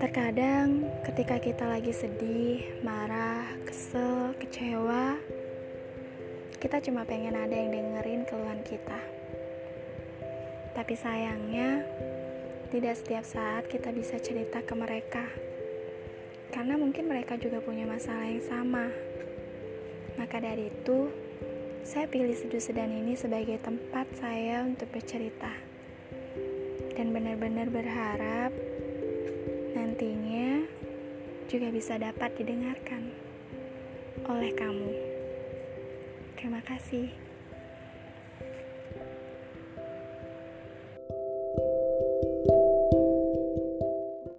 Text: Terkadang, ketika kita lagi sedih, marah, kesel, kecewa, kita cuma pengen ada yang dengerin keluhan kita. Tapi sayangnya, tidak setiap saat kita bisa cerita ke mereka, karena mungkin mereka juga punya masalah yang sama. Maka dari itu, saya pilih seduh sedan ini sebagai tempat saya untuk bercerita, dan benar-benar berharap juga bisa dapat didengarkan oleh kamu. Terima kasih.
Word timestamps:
Terkadang, 0.00 0.88
ketika 1.04 1.36
kita 1.36 1.68
lagi 1.68 1.92
sedih, 1.92 2.80
marah, 2.80 3.44
kesel, 3.68 4.32
kecewa, 4.40 5.20
kita 6.56 6.80
cuma 6.80 7.04
pengen 7.04 7.36
ada 7.36 7.52
yang 7.52 7.68
dengerin 7.68 8.24
keluhan 8.24 8.64
kita. 8.64 8.96
Tapi 10.72 10.96
sayangnya, 10.96 11.84
tidak 12.72 12.96
setiap 12.96 13.28
saat 13.28 13.68
kita 13.68 13.92
bisa 13.92 14.16
cerita 14.16 14.64
ke 14.64 14.72
mereka, 14.72 15.28
karena 16.48 16.80
mungkin 16.80 17.04
mereka 17.04 17.36
juga 17.36 17.60
punya 17.60 17.84
masalah 17.84 18.24
yang 18.24 18.40
sama. 18.40 18.88
Maka 20.16 20.40
dari 20.40 20.72
itu, 20.72 21.12
saya 21.84 22.08
pilih 22.08 22.40
seduh 22.40 22.56
sedan 22.56 22.88
ini 22.88 23.20
sebagai 23.20 23.60
tempat 23.60 24.08
saya 24.16 24.64
untuk 24.64 24.88
bercerita, 24.96 25.52
dan 26.96 27.12
benar-benar 27.12 27.68
berharap 27.68 28.56
juga 31.50 31.74
bisa 31.74 31.98
dapat 31.98 32.30
didengarkan 32.38 33.10
oleh 34.30 34.54
kamu. 34.54 34.90
Terima 36.38 36.62
kasih. 36.62 37.10